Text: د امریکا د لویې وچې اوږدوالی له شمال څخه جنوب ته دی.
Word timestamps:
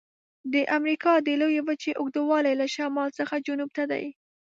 د 0.53 0.55
امریکا 0.77 1.13
د 1.21 1.29
لویې 1.41 1.61
وچې 1.67 1.91
اوږدوالی 1.99 2.53
له 2.61 2.67
شمال 2.75 3.09
څخه 3.19 3.43
جنوب 3.47 3.69
ته 3.77 3.83
دی. 3.91 4.05